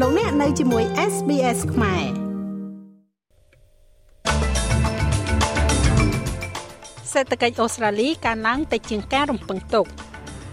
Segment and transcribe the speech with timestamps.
[0.00, 2.04] លោកអ្នកនៅជាមួយ SBS ខ្មែរ
[7.12, 9.86] សេដ្ឋកិច្ចអូស្ត្រាលីកើនឡើងតិចជាងការរំពឹងទុក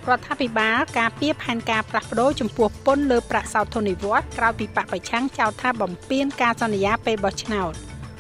[0.09, 7.73] រដ្ឋាភិបាលការពៀផែនការផ្លាស់ប្តូរចំពោះពន្ធលើប្រាក់សោធននិវត្តន៍ក្រោយពីបកប្រឆាំងចោទថាបំពានការសន្យាពេលបោះឆ្នោត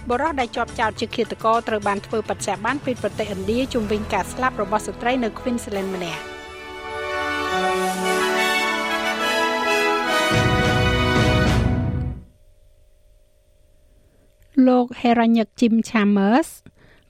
[0.09, 6.30] បរិះដែលជាប់ចោទជាឃាតករត្រូវបានធ្វើបច្ចៈបានពីប្រទេសឥណ្ឌាជំវិញការស្លាប់របស់ស្ត្រីនៅ Queensland ម្នាក់
[14.67, 16.49] លោក Heranyck Jim Chambers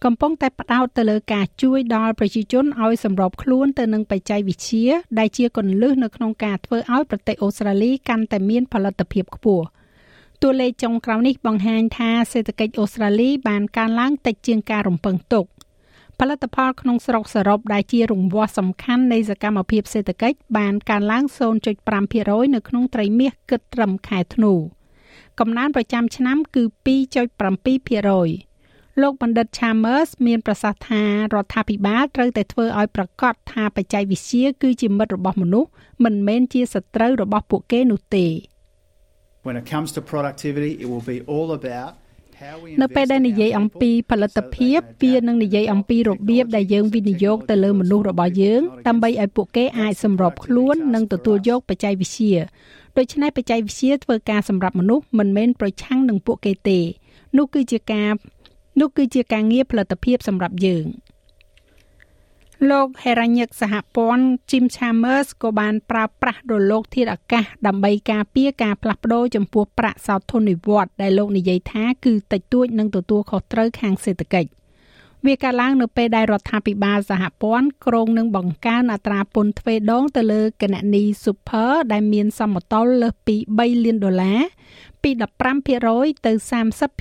[0.04, 4.88] កំពុងតែផ្ដោតទៅលើការជួយដល់ប្រជាជនឲ្យសម្របខ្លួនទៅនឹងបច្ចេកវិទ្យា
[5.20, 9.66] ដែលជាគន្លឹះនៅក្នុងការធ្វើឲ្យប្រទេសអូស្ត្រាលីកាន់តែមានផលិតភាពខ្ពស់
[10.42, 15.46] តួលេខចុងក្រោយនេះបង្ហាញថាសេដ្ឋកិច្ចអូស្ត្រាលីបានកើនឡើងតិចជាងការរំពឹងទុក
[16.20, 21.24] ផលិតផលក្នុងស្រុកសរុបដែលជារង្វាស់សំខាន់នៃសកម្មភាពសេដ្ឋកិច្ចបានកើនឡើង
[21.90, 24.54] 0.5%នៅក្នុងត្រីមាសគិតត្រឹមខែធ្នូ
[25.40, 35.70] កំណើនប្រចាំឆ្នាំគឺ2.7%លោកបណ្ឌិត Chambers មានប្រសាសន៍ថារដ្ឋាភិបាលត្រូវតែធ្វើឲ្យប្រកាសថាបច្ចេកវិទ្យាគឺជាមិត្តរបស់មនុស្ស
[36.04, 38.28] មិនមែនជាសត្រូវរបស់ពួកគេនោះទេ
[39.48, 41.92] When it comes to productivity it will be all about
[42.82, 52.34] នៅពេលដែលនិយាយអំពីផលិតភាពវានឹងនិយាយអំពីរបៀបដែលយើងវិនិយោគទៅលើមនុស្សរបស់យើងដើម្បីឲ្យពួកគេអាចសម្របខ្លួននិងទទួលយកបច្ចេកវិទ្យា
[52.98, 56.80] ដូច្នេះបច្ចេកវិទ្យាធ្វើការសម្រាប់មនុស្សមិនមែនប្រឆាំងនឹងពួកគេទេ
[57.38, 58.12] នោះគឺជាការ
[58.80, 60.86] នោះគឺជាការងារផលិតភាពសម្រាប់យើង
[62.70, 74.50] លោក Heranyck សហព័ន្ធ Jim Chambers ក៏បានប្រើប្រាស់រលកធាតុអាកាសដើម្បីការពារការផ្លាស់ប្ដូរចំពោះប្រាក់សោធននិវត្តន៍ដែលលោកនិយាយថាគឺតិចតួចនឹងទទួលខុសត្រូវខាងសេដ្ឋកិច្ច
[75.26, 84.42] វាកើតឡើងនៅពេលដែលរដ្ឋាភិបាលសហព័ន្ធគ្រោងនឹងបង្កើនអត្រាពន្ធទ្វេដងទៅលើគណនី Super ដែលមានសមតុល្យលើសពី3លានដុល្លារ
[85.04, 85.10] ពី
[85.68, 86.32] 15%ទៅ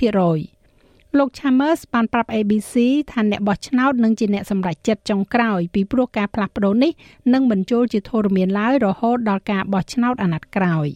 [0.05, 2.75] 30%លោក Chambers បានប្រាប់ ABC
[3.11, 6.91] ថាអ្នកបោះឆ្នោតនឹងជាអ្នកសម្រេចចិត្តចុងក្រោយពីព្រោះការផ្លាស់ប្ដូរនេះ
[7.33, 10.87] នឹងបញ្ចូលជាធរមានឡើយរហូតដល់ការបោះឆ្នោតអាណត្តិក្រោយ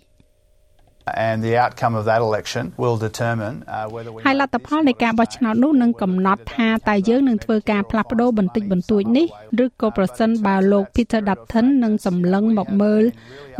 [4.25, 9.25] ហើយលទ្ធផលនៃការបោះឆ្នោតនោះនឹងកំណត់ថាតើយើងនឹងធ្វើការផ្លាស់ប្ដូរបន្តិចបន្តួចនេះ
[9.63, 13.03] ឬក៏ប្រសិនបើលោក Peter Dutton នឹងសម្លឹងមកមើល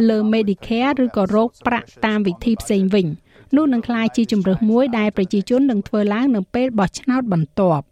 [0.10, 3.08] លើ Medicare ឬក៏រោគប្រាក់តាមវិធីផ្សេងវិញ។
[3.56, 7.86] នោះនឹងក្លាយជាជំរើសមួយដែលប្រជាជននឹងធ្វើឡើងនៅពេលបោះឆ្នោតបន្ទាប់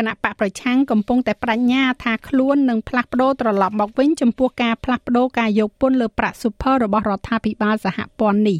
[0.00, 8.58] គណៈបកប្រឆាំងកំពុងតែបដិញ្ញាថាខ្លួននឹងផ្លាស់ប្ដូរត្រឡប់មកវិញចំពោះការផ្លាស់ប្ដូរការយកពន្ធលើប្រាក់ super របស់រដ្ឋាភិបាលសហព័ន្ធនេះ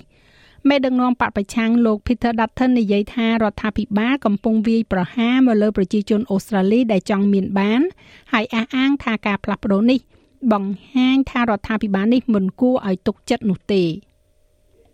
[0.68, 7.80] មេដឹកនាំបកប្រឆាំងលោក Peter Dutton និយាយថារដ្ឋាភិបាលកំពុងវាយប្រហារមកលើប្រជាជនអូស្ត្រាលីដែលចង់មានបាន
[8.32, 10.00] ហើយអះអាងថាការផ្លាស់ប្ដូរនេះ
[10.52, 13.84] បង្ហាញថារដ្ឋាភិបាលនេះមិនគួរឲ្យទុកចិត្តនោះទេ។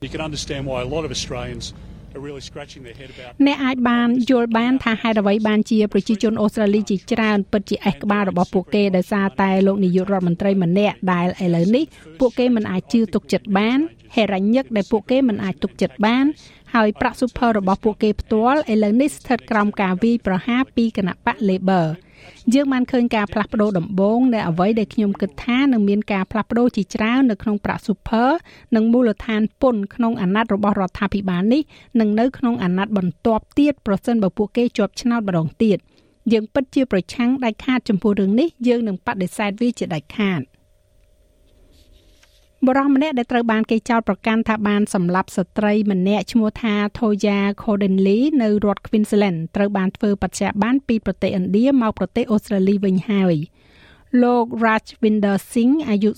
[0.04, 1.64] You can understand why a lot of Australians
[2.16, 11.84] are really scratching their head about អ្នកអាចបានយល់បានថាហេតុអ្វីបានជាប្រជាជនអូស្ត្រាលីជាច្រើនពិតជាអេះក្បាលរបស់ពួកគេដោយសារតែលោកនាយករដ្ឋមន្ត្រីម្នាក់ដែលឥឡូវនេះ
[12.20, 13.78] ពួកគេមិនអាចជឿទុកចិត្តបាន
[14.14, 16.24] ហេរ៉ាញឹកដែលពួកគេមិនអាចទុកចិត្តបាន
[16.74, 21.86] ហើយប្រាក់ super របស់ពួកគេផ្ទាល់ឥឡូវនេះស្ថិតក្រោមការវាយប្រហារពីគណៈបក Labor
[22.54, 28.28] យើងបានឃើញការផ្លាស់ប្ដូរដំបូងនៃអ្វីដែលខ្ញុំគិតថានឹងមានការផ្លាស់ប្ដូរជាច្រើននៅក្នុងប្រាក់ super
[28.76, 31.62] និងមូលដ្ឋានពន្ធក្នុងអាណត្តិរបស់រដ្ឋាភិបាលនេះ
[32.00, 35.78] នឹងនៅក្នុងអាណត្តិបន្ទាប់ទៀតប្រសិនបើពួកគេជាប់ឆ្នោតម្ដងទៀត
[36.32, 40.40] យើងពិតជាប្រឆាំងដាច់ខាតចំពោះរឿងនេះយើងនឹងបដិសេធវាជាដាច់ខាត។
[42.66, 53.34] បរិសម្នាក់ដែលត្រូវបានគេចោទប្រកាន់ថាបានសម្លាប់ស្ត្រីម្នាក់ឈ្មោះថា Thoya Codenly នៅរដ្ឋ Queensland ត្រូវបានធ្វើបច្ចៈបានពីប្រទេសឥណ្ឌាមកប្រទេសអូស្ត្រាលីវិញហើយ
[54.22, 56.10] លោក Rajvinder Singh អាយុ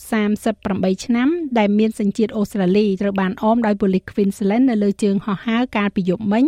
[0.49, 1.29] 38ឆ្នាំ
[1.59, 6.45] ដែលមានសញ្ជាតិអូស្ត្រាលីត្រូវបានអមដោយប៉ូលីស Queensland នៅលើជើងហោះហើរកាលពីយប់មិញ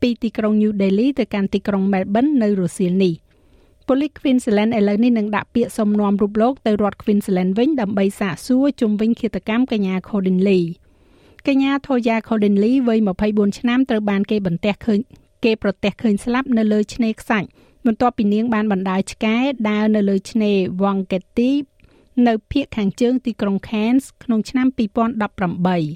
[0.00, 3.14] ពីទីក្រុង New Delhi ទៅកាន់ទីក្រុង Melbourne នៅរសៀលនេះ
[3.88, 10.62] ប៉ូលីស Queensland ឥឡូវនេះនឹងដាក់ពាក្យសុំនាំរូបលោកទៅរដ្ឋ Queensland វិញដើម្បីសាកសួរជុំវិញឃាតកម្មកញ្ញា Codinley
[11.48, 12.98] កញ្ញា Thoya Codinley វ័យ
[13.28, 15.00] 24ឆ្នាំត្រូវបានគេបន្ទះឃើញ
[15.44, 17.48] គេប្រទះឃើញស្លាប់នៅលើឆ្នេរខ្សាច់
[17.86, 19.36] បន្ទាប់ពីនាងបានបណ្ដាលឆ្កែ
[19.68, 21.52] ដើរនៅលើឆ្នេរ Wangketi
[22.26, 24.66] នៅភូមិខាងជើងទីក្រុង Cairns ក្នុងឆ្នាំ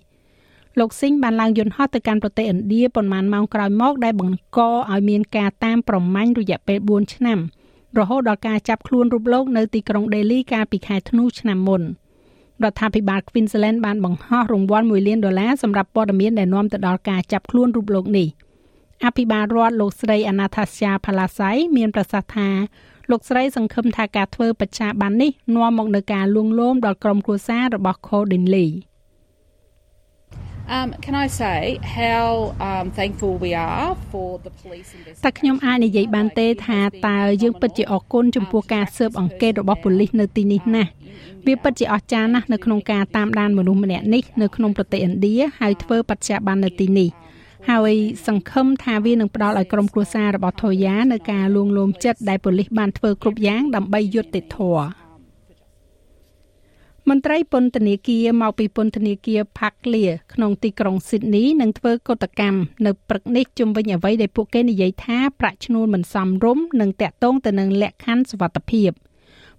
[0.01, 7.39] 2018លោកស៊ីងបានឡើងយន្តហោះទៅកាន់ប្រទេសឥណ្ឌាប៉ុន្មានម៉ោងក្រោយមកដែលបង្កឲ្យមានការតាមប្រម៉ាញ់រយៈពេល4ឆ្នាំ។
[7.99, 11.83] រហូតដល់ការចាប់ខ្លួនរូបលោកនៅទីក្រុងដេលីកាលពីខែធ្នូឆ្នាំមុន
[12.63, 18.29] រដ្ឋាភិបាល Queensland បានបង្ហោះរង្វាន់1លានដុល្លារសម្រាប់ព័ត៌មានដែលនាំទៅដល់ការចាប់ខ្លួនរូបលោកនេះ
[19.05, 22.49] អភិបាលរដ្ឋលោកស្រី Anastasia Palasai មានប្រសាសន៍ថា
[23.11, 28.69] លោកស្រីសង្ឃឹមថាការធ្វើបច្ចាប័ននេះនាំមកនូវការលួងលោមដល់ក្រុមគ្រួសាររបស់ Codinley
[30.77, 34.91] Um, can I say how um, thankful we are for the police
[35.25, 40.91] តែខ្ញុំអាចនិយាយបានទេថាតើយើងពិតជាអរគុណចំពោះការស៊ើបអង្កេតរបស់ប៉ូលីសនៅទីនេះណាស់
[41.47, 47.09] វាពិតជាអស្ចារ្យណាស់នៅក្នុងការតាមដានមនុស្សម្នាក់នេះនៅក្នុងប្រទេសឥណ្ឌាហើយធ្វើបច្ចុប្បន្ននៅទីនេះ
[47.71, 47.95] ហើយ
[48.27, 55.08] សង្ឃឹមថាវានឹងផ្ដល់ឲ្យក្រុមគ្រួសាររបស់ថូយ៉ានៅការលួងលោមចិត្តដែលប៉ូលីសបានធ្វើគ្រប់យ៉ាងដើម្បីយុត្តិធម៌
[57.09, 68.91] មន្ត្រីពន្ធនាគារមកពីពន្ធនាគារផាក់លាក្នុងទីក្រុងស៊ីដនីនឹងធ្វើកតកម្មនៅព្រឹកនេះជំវិញអ្វីដែលពួកគេនិយាយថាប្រាក់ឈ្នួលមិនសមរម្យនិងតាក់ទងទៅនឹងលក្ខខណ្ឌសុវត្ថិភាព។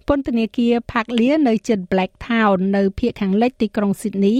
[0.08, 4.38] ពន្ធនាគារផាក់លានៅជិត Black Town នៅភូមិខាងលិចទីក្រុង Sydney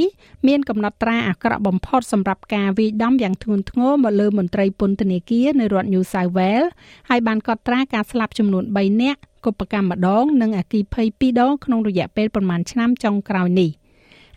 [0.49, 6.71] មានកំណត់ត្រាអាក្រក់បំផុតសម្រាប់ការវាយដំយ៉ាងធ្ងន់ធ្ងរមកលើមន្ត្រីពន្ធនាគារនៅរដ្ឋ New South Wales
[7.09, 13.71] ហើយបានកត់ត្រាការស្លាប់ចំនួន3នាក់ កុបកម្មម្ដង និងអគិភ័យ2ដងក្នុងរយៈពេលប្រមាណឆ្នាំចុងក្រោយនេះ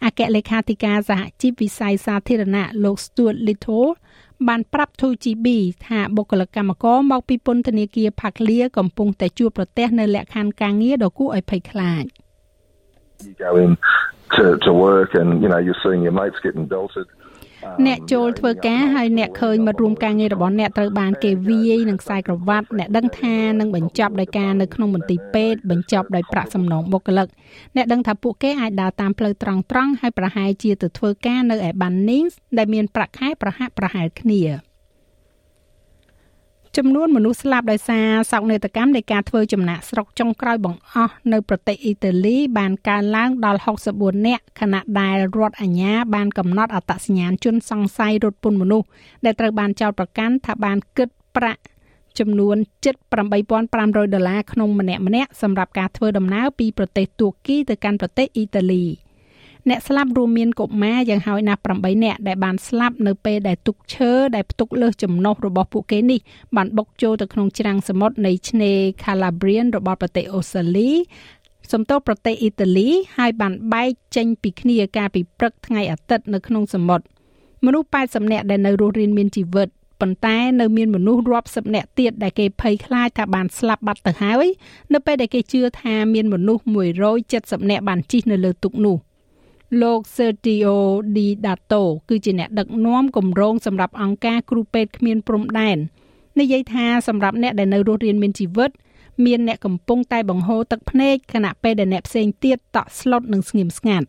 [0.06, 3.88] អគ្គលេខាធិការសហជីពវិស័យសាធារណៈលោក Stuart Little
[4.48, 5.48] បានប្រាប់ 2GB
[5.88, 12.06] ថាបុគ្គលិកកម្មករមកពីពន្ធនាគារផាក់លាកំពុងតែជួបប្រទះនៅលក្ខខណ្ឌការងារដ៏គួរឲ្យភ័យខ្លាច
[13.26, 13.72] You go in
[14.36, 17.08] to to work and you know you're seeing your mates getting belted
[17.86, 27.28] អ្នកចូលធ្វើការហើយអ្នកឃើញមិត្តរួមការងាររបស់អ្នកត្រូវបានគេវាយនឹងខ្សែក្រវ៉ាត់អ្នកដឹងថានឹងបញ្ចប់ដោយការនៅក្នុងមន្ទីរពេទ្យបញ្ចប់ដោយប្រាក់សំណងបុគ្គលិក
[27.76, 34.42] អ្នកដឹងថាពួកគេអាចដើរតាមផ្លូវត្រង់ត្រង់ហើយប្រហែលជាទៅធ្វើការនៅឯ Bunnings ដែលមានប្រាក់ខែប្រហាក់ប្រហែលគ្នា។
[36.78, 43.60] ចំនួនមនុស្សស្លាប់ដោយសារសោកនាដកម្មនៃការធ្វើចំណាក់ស្រុកចុងក្រោយបង្អស់នៅប្រទេសអ៊ីតាលីបានកើនឡើងដល់
[43.94, 48.88] 64នាក់ខណៈដែលរដ្ឋអាជ្ញាបានកំណត់អត្តសញ្ញាណជនសង្ស័យរត់ពន្ធមនុស្ស
[49.26, 51.62] ដែលត្រូវបានចោទប្រកាន់ថាបានគិតប្រាក់
[52.20, 52.58] ចំនួន
[53.16, 58.84] 78500ដុល្លារក្នុងម្នាក់ម្នាក់សម្រាប់ការធ្វើដំណើរពីប្រទេសទួរគីទៅកាន់ប្រទេសអ៊ីតាលី។
[59.70, 66.20] អ្នកស្លាប់រួមមានកុមារយ៉ាងហោចណាស់8នាក់ដែលបានស្លាប់នៅពេលដែលទុកឈើដែលផ្ទុកលើសចំណុះរបស់ពួកគេនេះ
[66.56, 70.92] បានបុកចូលទៅក្នុងច្រាំងសមុទ្រនៃឆ្នេរ Calabrian របស់ប្រទេសអូស្ត្រាលី
[71.72, 77.06] សំទោសប្រទេសអ៊ីតាលីហើយបានបែកចេញពីគ្នាកាលពីព្រឹកថ្ងៃអាទិត្យនៅក្នុងសមុទ្រ
[77.66, 79.68] មនុស្ស80នាក់ដែលនៅរស់រានមានជីវិត
[80.02, 84.48] ប៉ុន្តែនៅមានមនុស្សរាប់សិបនាក់ទៀតដែលគេភ័យខ្លាចថាបានស្លាប់បាត់ទៅហើយ
[84.94, 86.64] នៅពេលដែលគេជឿថាមានមនុស្ស
[87.16, 88.98] 170នាក់បានជិះនៅលើទូកនោះ។
[89.82, 90.76] លោក Sergio
[91.16, 95.78] Di Dato គឺជាអ្នកដឹកនាំគម្រោងសម្រាប់អង្គការគ្រូពេទ្យគ្មានព្រំដែន
[96.40, 98.72] និយាយថាសម្រាប់អ្នកដែលនៅរស់រានមានជីវិត
[99.26, 104.08] មានអ្នកកំពុងតែបង្ហូរទឹកភ្នែកខណៈពេលដែលអ្នកផ្សេងទៀតតក់ស្លុតនិងស្ងៀមស្ងាត់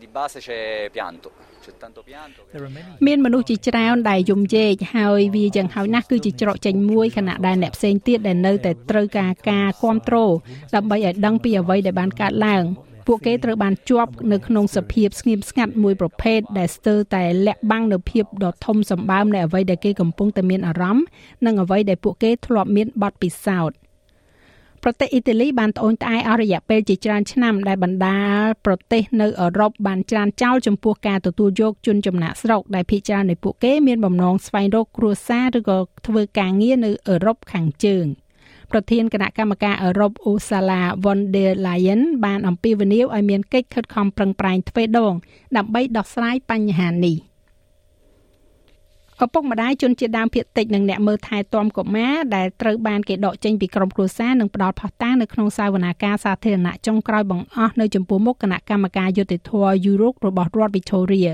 [0.00, 0.58] Di base c'è
[0.96, 1.30] pianto
[3.06, 10.32] មានមនុស្សជាច្រើនដែលយំយេកហើយវាយ៉ាងហោចណាស់គឺជាច្រកចេញមួយខណៈដែលអ្នកផ្សេងទៀតដែលនៅតែត្រូវការការគ្រប់គ្រង
[10.74, 12.64] ដើម្បីឲ្យដឹងពីអ្វីដែលបានកើតឡើង
[13.06, 21.04] ពួកគេត្រូវបានជាប់នៅក្នុងសភាពស្ងៀមស្ងាត់មួយប្រភេទដែលស្ទើរតែលាក់បាំងនៅភាពដ៏ធំសម្បើមនៃអ្វីដែលគេកំពុងតែមានអារម្មណ៍
[21.46, 23.76] និងអ្វីដែលពួកគេធ្លាប់មានបទពិសោធន៍
[24.82, 28.18] ប្រទេសអ៊ីតាលីបានត្អូញត្អែរអស់រយៈពេលជាច្រើនឆ្នាំដែលបណ្ដា
[28.66, 38.06] ប្រទេសនៅអឺរ៉ុបបានច្រានចោលចំពោះការទទួលយកជនចំណាក់ស្រុកដែលភាគច្រើននៃពួកគេមានបំណងស្វែងរកគ្រួសារឬក៏ធ្វើការងារនៅអឺរ៉ុបខាងជើង។
[38.70, 45.14] ប្រធានគណៈកម្មការអឺរ៉ុបអូសាឡា von der Leyen បានអំពាវនាវឲ្យមានកិច្ចខិតខំប្រឹងប្រែងទ្វេដង
[45.56, 47.16] ដើម្បីដោះស្រាយបញ្ហានេះ
[49.24, 59.52] ឪពុកម្ដាយជនជាតិដើមភាគតិចនិងអ្នកមើលថែទាំកុមារដែលត្រូវបានគេដកចេញពីក្រុមគ្រួសារនិងផ្ដល់ផុសតាងនៅក្នុងសាវនាការសាធារណៈចុងក្រោយបង្អស់នៅចំពោះមុខគណៈកម្មការយុតិធធ
[59.84, 61.30] យុរ៉ុបរបស់រដ្ឋ Victoria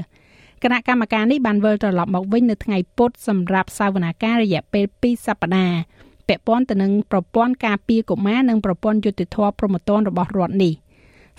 [0.62, 5.79] គណៈកម្មការនេះបានវិលត្រឡប់មកវិញនៅថ្ងៃពុធសម្រាប់សាវនាការរយៈពេល2សប្តាហ៍
[6.33, 10.73] ពាក់ព័ន្ធទៅនឹងប្រព័ន្ធការពារកុមារនិងប្រព័ន្ធយុតិធធម៌ព្រហ្មទណ្ឌរបស់រដ្ឋនេះ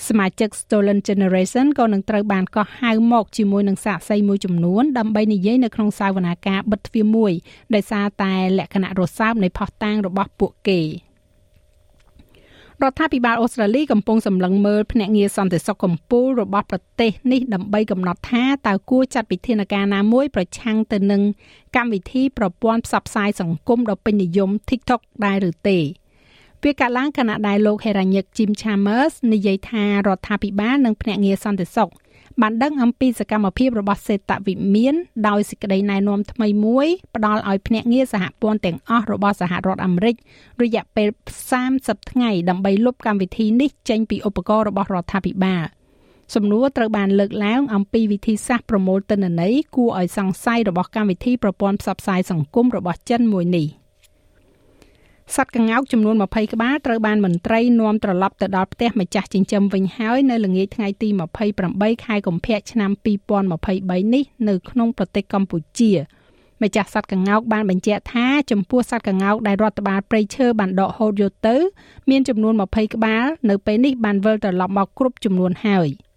[0.08, 7.32] សមាជិក Stolen Generation ក៏នឹងត្រូវបានកោះហៅមកជាមួយនឹងសាកសីមួយចំនួនដើម្បីនិយាយនៅក្នុងសាវនាការបិទទ្វារមួយ
[7.76, 10.82] ដោយសារតែលក្ខណៈរសើបនៃផុសតាងរបស់ពួកគេ។
[12.82, 21.22] រដ្ឋាភិបាលអូស្ត្រាលីកំពុងសម្លឹងមើលភ្នាក់ងារសន្តិសុខកម្ពុជារបស់ប្រទេសនេះដើម្បីកំណត់ថាតើគួរចាត់វិធានការណាមួយប្រឆាំងទៅនឹង
[21.76, 25.80] កម្មវិធីប្រព័ន្ធផ្សព្វផ្សាយសង្គមដ៏ពេញនិយម TikTok ដែរឬទេ
[26.64, 31.90] វាកាលឡើងគណៈដែលលោកហេរ៉ាញឹក Jim Chambers និយាយថារដ្ឋាភិបាលនិងភ្នាក់ងារសន្តិសុខ
[32.42, 34.96] បានដឹងអំពីសកម្មភាពរបស់សេតវិមាន
[35.28, 40.16] ដោយសេចក្តីណែនាំថ្មីមួយផ្ដល់ឲ្យភ្នាក់ងារសហព័ន្ធទាំងអស់របស់សហរដ្ឋអាមេរិក
[40.64, 41.08] រយៈពេល
[41.60, 45.64] 30ថ្ងៃដើម្បីលុបកម្មវិធីនេះចេញពីឧបករណ៍របស់រដ្ឋាភិបាល
[46.36, 53.68] សំណួរត្រូវបានលើកឡើងអំពីវិធីសាស្ត្រប្រមូលទិន្នន័យគួរឲ្យសង្ស័យរបស់កម្មវិធីប្រព័ន្ធផ្សព្វផ្សាយសង្គមរបស់ចិនមួយនេះ។
[55.36, 61.10] សត្វក្ងោកចំនួន20ក្បាលត្រូវបានមន្ត្រីនាំត្រឡប់ទៅដល់ផ្ទះម្ចាស់ចិញ្ចឹមវិញហើយនៅល្ងាចថ្ងៃទី
[61.58, 62.92] 28ខែកុម្ភៈឆ្នាំ
[63.54, 65.92] 2023នេះនៅក្នុងប្រទេសកម្ពុជា
[66.64, 71.56] ម្ចាស់សត្វក្ងោកបានបញ្ជាក់ថាចំពោះសត្វក្ងោកដែលរដ្ឋបាលព្រៃឈើបានដកហូតយកទៅ
[72.10, 75.90] មានចំនួន20ក្បាលនៅពេលនេះបានវិលត្រឡប់មកគ្រប់ចំនួនហើយ។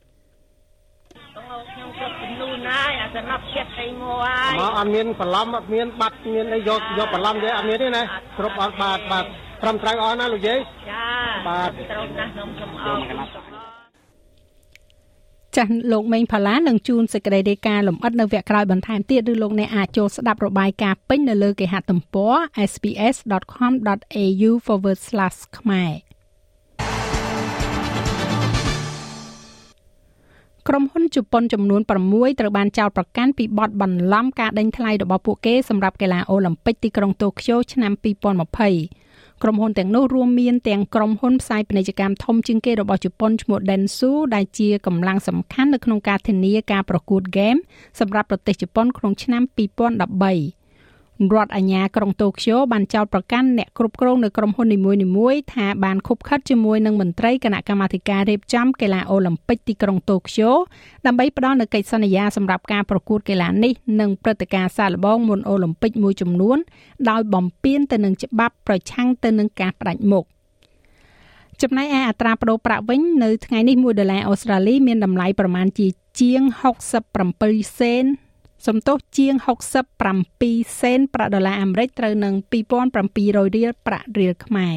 [3.17, 8.03] ហើយអាសនៈចិត្តអីមកហើយមកអត់មានបន្លំអត់មានបាត់មានអីយកយកបន្លំទេអត់មានទេណា
[8.39, 9.25] គ្រប់អត់បាទបាទ
[9.63, 10.59] ត្រឹមត្រូវអស់ណាលោកយាយ
[10.91, 11.07] ចា
[11.49, 13.57] បាទត្រូវណាស់ខ្ញុំខ្ញុំអរ
[15.57, 22.35] ចាស់លោកមេងផាឡានឹងជួនសេចក្តីរាយការណ៍លម្អិតនៅវគ្គក្រោយបន្ថែមទៀតឬលោកអ្នកអាចចូលស្ដាប់របាយការណ៍ពេញនៅលើគេហទំព័រ
[22.73, 24.51] sps.com.au/
[25.59, 26.06] ខ្មែរ
[30.69, 37.93] ក្រុមហ៊ុនជប៉ុនចំនួន6ត្រូវបានចោទប្រកាន់ពីបទបន្លំការដេញថ្លៃរបស់ពួកគេសម្រាប់កីឡាអូឡ িম্প ពិកទីក្រុងតូក្យូឆ្នាំ
[38.67, 47.57] 2020ក្រុមហ៊ុនទាំងនោះរួមមានទាំងក្រុមហ៊ុនផ្សាយពាណិជ្ជកម្មធំជាងគេរបស់ជប៉ុនឈ្មោះ Dentsu ដែលជាកម្លាំងសំខាន់នៅក្នុងការធានាការប្រកួតហ្គេម
[48.01, 49.43] សម្រាប់ប្រទេសជប៉ុនក្នុងឆ្នាំ
[50.07, 50.66] 2013
[51.34, 54.80] រដ្ឋអាជ្ញាក្រុងតូក្យូបានចោទប្រកាន់អ្នកគ្រប់គ្រងនៅក្រុមហ៊ុននី
[55.18, 60.50] មួយៗថាបានខុបខិតជាមួយនឹងមន្ត្រីគណៈកម្មាធិការរៀបចំកីឡាអូឡ িম্প ពិកទីក្រុងតូក្យូ
[61.06, 66.58] ដើម្បីផ្ដល់នូវកិច្ចសន្យាសម្រាប់ការប្រកួតកីឡានេះនិងព្រឹត្តិការណ៍សាកល្បងមុនអូឡ িম্প ពិកមួយចំនួន
[67.10, 70.26] ដោយបំពានទៅនឹងច្បាប់ប្រឆាំងទៅនឹងការផ្ដាច់មុខ
[71.62, 75.88] ចំណែកឯអត្រាប្តូរប្រាក់វិញនៅថ្ងៃនេះ1ដុល្លារអូស្ត្រាលីមានតម្លៃប្រមាណជា
[76.20, 76.42] ជាង
[77.12, 78.06] 67សេន
[78.67, 79.35] សំទោសជាង
[80.09, 82.35] 67សេនប្រាក់ដុល្លារអាមេរិកត្រូវនឹង
[82.95, 84.77] 2700រៀលប្រាក់រៀលខ្មែរ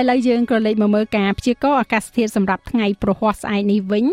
[0.00, 4.06] ឥឡូវយើងក៏លេខមកមើលការព្យាករណ៍អាកាសធាតុសម្រាប់ថ្ងៃប្រហ័សស្អែកនេះវិញ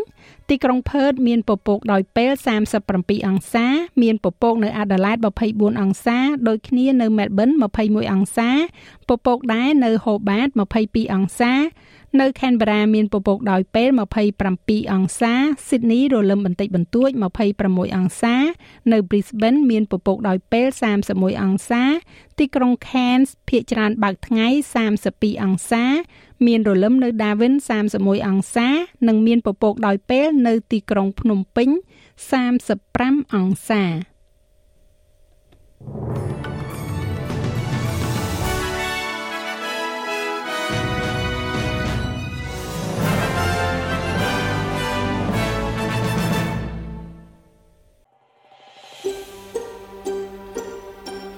[0.50, 2.31] ទីក្រុងផឺតមានពពកដោយពេល
[2.79, 3.65] 37អង្សា
[4.01, 5.17] មានពពកនៅអាដាលេដ
[5.50, 7.50] 24អង្សាដូចគ្នានៅមែលប៊ន
[7.81, 8.50] 21អង្សា
[9.09, 10.47] ពពកដែរនៅហូបាត
[10.81, 11.53] 22អង្សា
[12.22, 13.89] នៅ Canberra មានពពកដោយពេល
[14.41, 15.34] 27អង្សា
[15.67, 17.10] Sydney រលឹមបន្តិចបន្តួច
[17.53, 18.36] 26អង្សា
[18.91, 20.67] នៅ Brisbane មានពពកដោយពេល
[21.05, 21.84] 31អង្សា
[22.39, 24.48] ទីក្រុង Cairns ភាគច្រើនបើកថ្ងៃ
[24.95, 25.84] 32អង្សា
[26.45, 27.53] មានរលឹមនៅ Darwin
[27.91, 28.67] 31អង្សា
[29.07, 31.69] និងមានពពកដោយពេលនៅទីក្រុងភ្នំពេញ
[32.51, 34.15] 35អង្សាច